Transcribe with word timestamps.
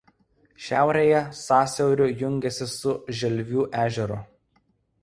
Šiaurėje 0.67 1.19
sąsiauriu 1.41 2.09
jungiasi 2.23 2.69
su 2.73 2.99
Želvų 3.21 3.69
ežeru. 3.85 4.21